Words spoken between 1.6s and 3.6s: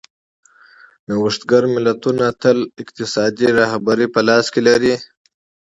ملتونه تل اقتصادي